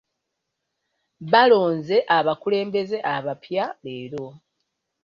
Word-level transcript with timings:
Balonze 1.31 1.97
abakulembeze 2.17 2.97
abapya 3.15 3.63
leero. 3.83 4.25